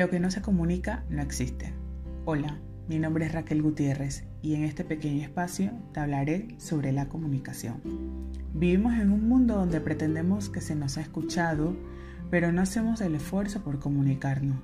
[0.00, 1.74] Lo que no se comunica no existe.
[2.24, 2.58] Hola,
[2.88, 7.82] mi nombre es Raquel Gutiérrez y en este pequeño espacio te hablaré sobre la comunicación.
[8.54, 11.76] Vivimos en un mundo donde pretendemos que se nos ha escuchado,
[12.30, 14.56] pero no hacemos el esfuerzo por comunicarnos.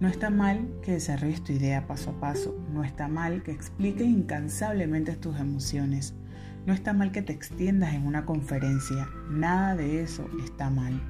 [0.00, 4.08] No está mal que desarrolles tu idea paso a paso, no está mal que expliques
[4.08, 6.12] incansablemente tus emociones,
[6.66, 11.00] no está mal que te extiendas en una conferencia, nada de eso está mal.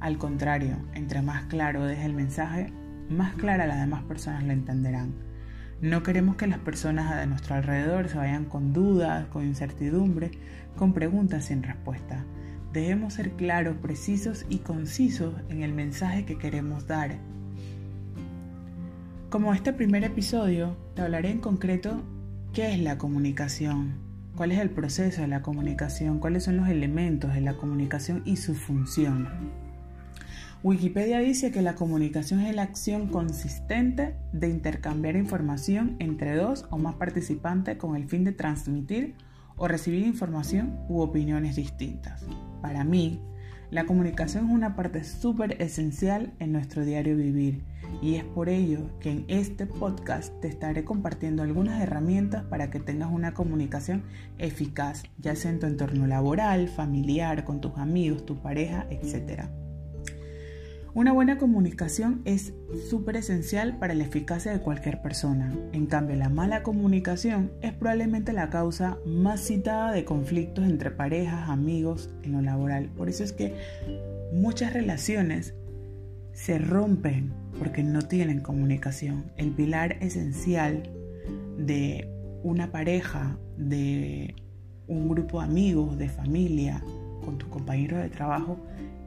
[0.00, 2.72] Al contrario, entre más claro dejes el mensaje,
[3.10, 5.12] más clara las demás personas lo entenderán.
[5.82, 10.30] No queremos que las personas de nuestro alrededor se vayan con dudas, con incertidumbre,
[10.76, 12.24] con preguntas sin respuesta.
[12.72, 17.16] Debemos ser claros, precisos y concisos en el mensaje que queremos dar.
[19.30, 22.02] Como este primer episodio, te hablaré en concreto
[22.52, 23.94] qué es la comunicación,
[24.36, 28.36] cuál es el proceso de la comunicación, cuáles son los elementos de la comunicación y
[28.36, 29.28] su función.
[30.62, 36.76] Wikipedia dice que la comunicación es la acción consistente de intercambiar información entre dos o
[36.76, 39.14] más participantes con el fin de transmitir
[39.56, 42.26] o recibir información u opiniones distintas.
[42.60, 43.22] Para mí,
[43.70, 47.64] la comunicación es una parte súper esencial en nuestro diario vivir
[48.02, 52.80] y es por ello que en este podcast te estaré compartiendo algunas herramientas para que
[52.80, 54.02] tengas una comunicación
[54.36, 59.48] eficaz, ya sea en tu entorno laboral, familiar, con tus amigos, tu pareja, etc.
[60.92, 62.52] Una buena comunicación es
[62.88, 65.54] súper esencial para la eficacia de cualquier persona.
[65.72, 71.48] En cambio, la mala comunicación es probablemente la causa más citada de conflictos entre parejas,
[71.48, 72.88] amigos, en lo laboral.
[72.96, 73.54] Por eso es que
[74.32, 75.54] muchas relaciones
[76.32, 79.30] se rompen porque no tienen comunicación.
[79.36, 80.82] El pilar esencial
[81.56, 82.08] de
[82.42, 84.34] una pareja, de
[84.88, 86.82] un grupo de amigos, de familia,
[87.24, 88.58] con tus compañeros de trabajo,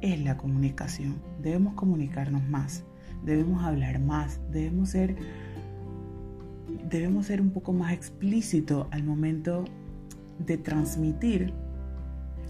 [0.03, 1.15] es la comunicación.
[1.41, 2.83] Debemos comunicarnos más,
[3.25, 5.15] debemos hablar más, debemos ser,
[6.89, 9.63] debemos ser un poco más explícito al momento
[10.39, 11.53] de transmitir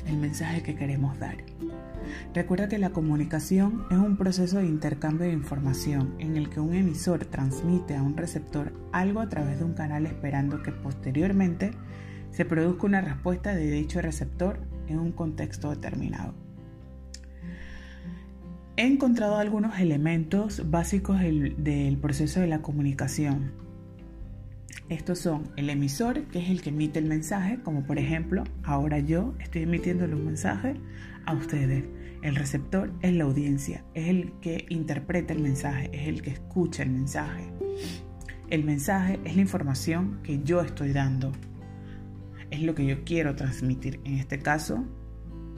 [0.07, 1.37] el mensaje que queremos dar.
[2.33, 6.73] Recuerda que la comunicación es un proceso de intercambio de información en el que un
[6.73, 11.71] emisor transmite a un receptor algo a través de un canal esperando que posteriormente
[12.31, 16.42] se produzca una respuesta de dicho receptor en un contexto determinado.
[18.75, 23.51] He encontrado algunos elementos básicos del, proceso de la comunicación.
[24.89, 28.97] Estos son el emisor, que es el que emite el mensaje, como por ejemplo, ahora
[28.97, 30.73] yo estoy emitiéndole un mensaje
[31.27, 31.83] a ustedes.
[32.23, 36.81] El receptor es la audiencia, es el que interpreta el mensaje, es el que escucha
[36.81, 37.53] el mensaje.
[38.49, 41.31] El mensaje es la información que yo estoy dando,
[42.49, 43.99] es lo que yo quiero transmitir.
[44.03, 44.83] En este caso,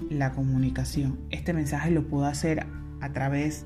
[0.09, 1.21] la comunicación.
[1.29, 2.67] Este mensaje lo puedo hacer
[3.01, 3.65] a través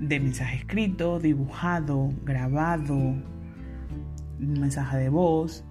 [0.00, 3.14] de mensaje escrito, dibujado, grabado,
[4.38, 5.64] mensaje de voz.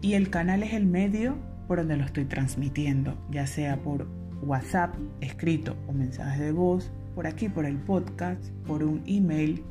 [0.00, 1.36] Y el canal es el medio
[1.66, 4.06] por donde lo estoy transmitiendo, ya sea por
[4.42, 9.62] WhatsApp, escrito o mensaje de voz, por aquí por el podcast, por un email,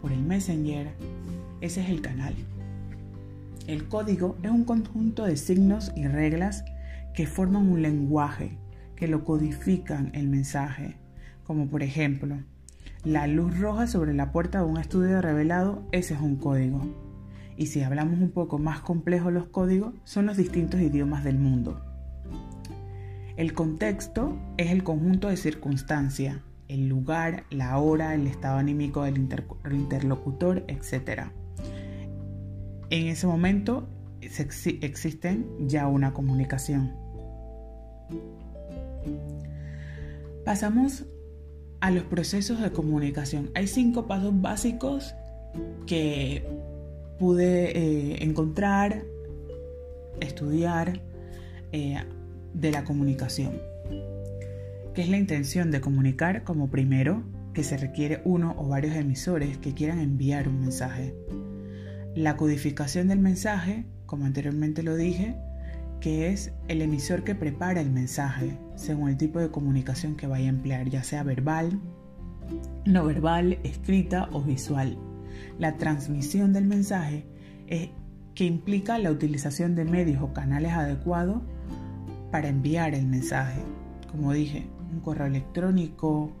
[0.00, 0.88] por el Messenger.
[1.60, 2.34] Ese es el canal.
[3.66, 6.64] El código es un conjunto de signos y reglas
[7.14, 8.56] que forman un lenguaje,
[8.94, 10.96] que lo codifican el mensaje,
[11.48, 12.36] como por ejemplo,
[13.04, 16.82] la luz roja sobre la puerta de un estudio revelado, ese es un código.
[17.56, 21.80] Y si hablamos un poco más complejo los códigos, son los distintos idiomas del mundo.
[23.38, 26.36] El contexto es el conjunto de circunstancias,
[26.68, 31.28] el lugar, la hora, el estado anímico del interlocutor, etc.
[32.90, 33.88] En ese momento
[34.20, 36.92] existe ya una comunicación.
[40.44, 41.06] Pasamos
[41.80, 43.50] a los procesos de comunicación.
[43.54, 45.14] Hay cinco pasos básicos
[45.86, 46.44] que
[47.18, 49.04] pude eh, encontrar,
[50.20, 51.00] estudiar
[51.72, 51.98] eh,
[52.54, 53.60] de la comunicación.
[54.94, 57.22] Que es la intención de comunicar como primero,
[57.54, 61.14] que se requiere uno o varios emisores que quieran enviar un mensaje.
[62.14, 65.36] La codificación del mensaje, como anteriormente lo dije,
[66.00, 70.46] que es el emisor que prepara el mensaje según el tipo de comunicación que vaya
[70.46, 71.80] a emplear, ya sea verbal,
[72.84, 74.98] no verbal, escrita o visual.
[75.58, 77.26] La transmisión del mensaje
[77.66, 77.90] es
[78.34, 81.42] que implica la utilización de medios o canales adecuados
[82.30, 83.60] para enviar el mensaje.
[84.10, 86.32] Como dije, un correo electrónico,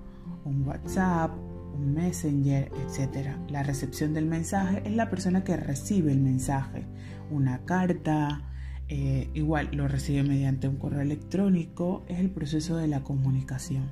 [0.44, 1.32] un WhatsApp,
[1.74, 3.36] un Messenger, etc.
[3.48, 6.86] La recepción del mensaje es la persona que recibe el mensaje,
[7.30, 8.42] una carta,
[8.88, 13.84] eh, igual lo recibe mediante un correo electrónico, es el proceso de la comunicación.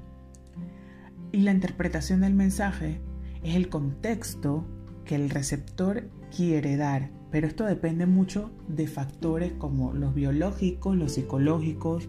[1.32, 3.00] Y la interpretación del mensaje
[3.43, 4.64] es el contexto
[5.04, 11.12] que el receptor quiere dar, pero esto depende mucho de factores como los biológicos, los
[11.12, 12.08] psicológicos,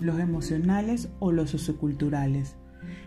[0.00, 2.54] los emocionales o los socioculturales.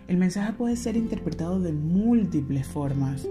[0.07, 3.28] El mensaje puede ser interpretado de múltiples formas,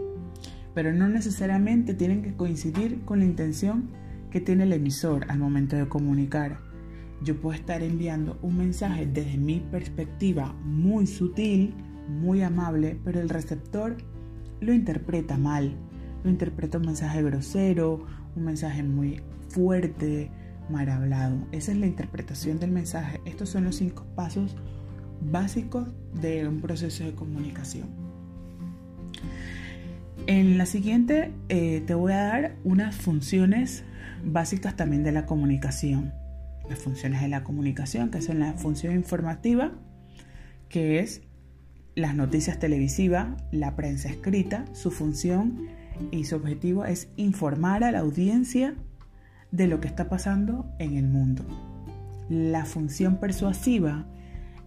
[0.75, 3.91] pero no necesariamente tienen que coincidir con la intención
[4.31, 6.61] que tiene el emisor al momento de comunicar.
[7.23, 11.75] Yo puedo estar enviando un mensaje desde mi perspectiva muy sutil,
[12.09, 13.97] muy amable, pero el receptor
[14.61, 15.77] lo interpreta mal.
[16.25, 18.07] Lo interpreta un mensaje grosero,
[18.37, 20.31] un mensaje muy fuerte,
[20.71, 21.37] mal hablado.
[21.53, 23.21] Esa es la interpretación del mensaje.
[23.25, 24.57] Estos son los cinco pasos
[25.21, 25.89] básicos
[26.21, 28.10] de un proceso de comunicación.
[30.27, 33.85] En la siguiente eh, te voy a dar unas funciones
[34.25, 36.13] básicas también de la comunicación.
[36.69, 39.73] Las funciones de la comunicación, que son la función informativa,
[40.69, 41.23] que es
[41.97, 45.67] las noticias televisivas, la prensa escrita, su función
[46.11, 48.75] y su objetivo es informar a la audiencia
[49.51, 51.45] de lo que está pasando en el mundo.
[52.29, 54.07] La función persuasiva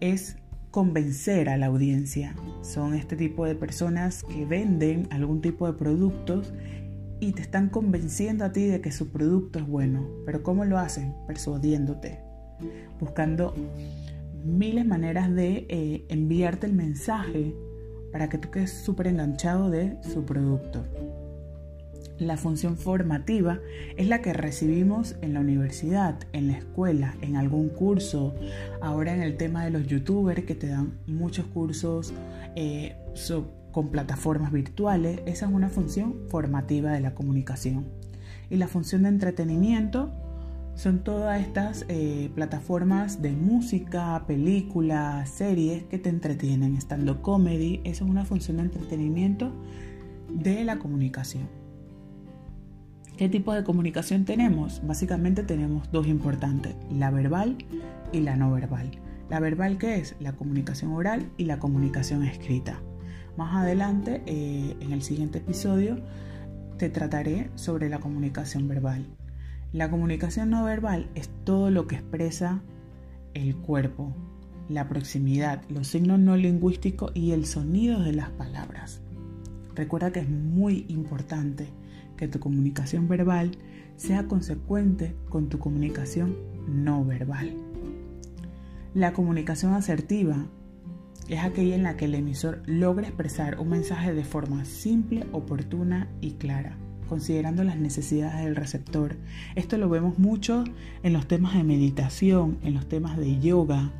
[0.02, 0.38] es
[0.74, 2.36] convencer a la audiencia.
[2.64, 6.52] Son este tipo de personas que venden algún tipo de productos
[7.20, 10.10] y te están convenciendo a ti de que su producto es bueno.
[10.26, 11.14] Pero ¿cómo lo hacen?
[11.28, 12.22] Persuadiéndote,
[13.00, 13.54] buscando
[14.44, 17.54] miles de maneras de eh, enviarte el mensaje
[18.12, 20.88] para que tú quedes súper enganchado de su producto.
[22.20, 23.60] La función formativa
[23.98, 28.36] es la que recibimos en la universidad, en la escuela, en algún curso.
[28.82, 32.14] Ahora en el tema de los youtubers que te dan muchos cursos
[32.56, 32.96] eh,
[33.72, 37.88] con plataformas virtuales, esa es una función formativa de la comunicación.
[38.50, 40.14] Y la función de entretenimiento
[40.76, 48.06] son todas estas eh, plataformas de música, películas, series que te entretienen, estando comedy, eso
[48.06, 49.52] es una función de entretenimiento
[50.30, 51.63] de la comunicación.
[53.18, 54.82] ¿Qué tipo de comunicación tenemos?
[54.88, 57.58] Básicamente tenemos dos importantes, la verbal
[58.12, 58.90] y la no verbal.
[59.30, 62.82] La verbal qué es la comunicación oral y la comunicación escrita.
[63.38, 66.00] Más adelante, eh, en el siguiente episodio,
[66.80, 69.06] te trataré sobre la comunicación verbal.
[69.74, 72.64] La comunicación no verbal es todo lo que expresa
[73.36, 74.12] el cuerpo,
[74.70, 79.02] la proximidad, los signos no lingüísticos y el sonido de las palabras.
[79.76, 81.68] Recuerda que es muy importante
[82.18, 83.52] que tu comunicación verbal
[83.96, 86.36] sea consecuente con tu comunicación
[86.68, 87.54] no verbal.
[88.94, 90.46] La comunicación asertiva
[91.28, 96.10] es aquella en la que el emisor logra expresar un mensaje de forma simple, oportuna
[96.22, 96.78] y clara
[97.14, 99.18] considerando las necesidades del receptor.
[99.56, 100.64] Esto lo vemos mucho
[101.04, 103.92] en los temas de meditación, en los temas de yoga.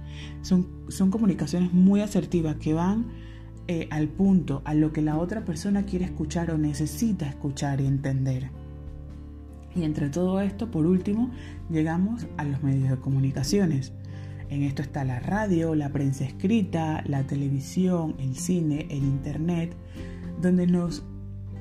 [0.42, 3.06] Son, son comunicaciones muy asertivas que van
[3.68, 7.86] eh, al punto, a lo que la otra persona quiere escuchar o necesita escuchar y
[7.86, 8.50] entender.
[9.76, 11.32] Y entre todo esto, por último,
[11.70, 13.94] llegamos a los medios de comunicaciones.
[14.50, 19.76] En esto está la radio, la prensa escrita, la televisión, el cine, el internet,
[20.42, 21.04] donde nos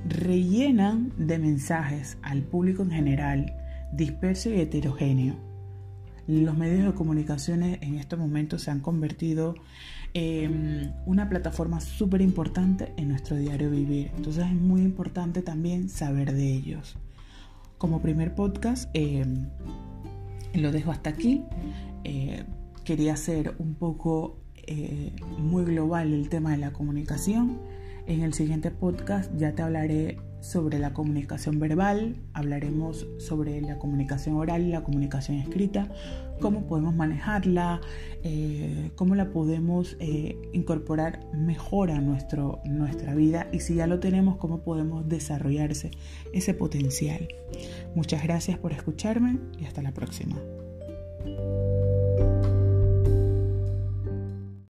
[0.09, 3.55] rellenan de mensajes al público en general,
[3.93, 5.52] disperso y heterogéneo.
[6.27, 9.55] Los medios de comunicación en estos momentos se han convertido
[10.15, 14.11] en una plataforma súper importante en nuestro diario vivir.
[14.17, 16.97] Entonces es muy importante también saber de ellos.
[17.79, 19.25] Como primer podcast, eh,
[20.55, 21.43] lo dejo hasta aquí.
[22.05, 22.45] Eh,
[22.85, 27.59] quería hacer un poco eh, muy global el tema de la comunicación
[28.07, 34.35] en el siguiente podcast ya te hablaré sobre la comunicación verbal, hablaremos sobre la comunicación
[34.35, 35.89] oral y la comunicación escrita,
[36.41, 37.81] cómo podemos manejarla,
[38.25, 44.01] eh, cómo la podemos eh, incorporar mejor a nuestro, nuestra vida y si ya lo
[44.01, 45.93] tenemos, cómo podemos desarrollarse
[46.33, 47.29] ese potencial.
[47.95, 50.37] Muchas gracias por escucharme y hasta la próxima.